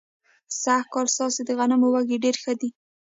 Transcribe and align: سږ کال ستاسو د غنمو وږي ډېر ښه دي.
سږ 0.61 0.83
کال 0.93 1.07
ستاسو 1.15 1.41
د 1.45 1.49
غنمو 1.57 1.87
وږي 1.93 2.17
ډېر 2.23 2.35
ښه 2.43 2.53
دي. 2.59 2.69